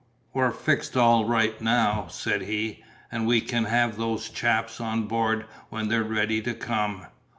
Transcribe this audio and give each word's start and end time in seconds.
"We're 0.33 0.49
fixed 0.49 0.97
all 0.97 1.25
right 1.25 1.61
now," 1.61 2.07
said 2.09 2.41
he, 2.41 2.83
"and 3.11 3.27
we 3.27 3.39
can 3.39 3.65
have 3.65 3.97
those 3.97 4.29
chaps 4.31 4.81
on 4.81 5.03
board 5.03 5.45
when 5.69 5.89
they're 5.89 6.01
ready 6.03 6.41
to 6.41 6.55
come." 6.55 7.05